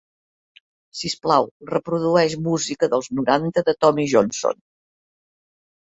Sisplau, 1.01 1.45
reprodueix 1.73 2.35
música 2.47 2.91
dels 2.95 3.13
noranta 3.19 3.67
de 3.69 3.79
Tommy 3.85 4.11
Johnson. 4.15 4.63